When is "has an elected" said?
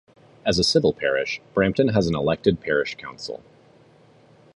1.89-2.59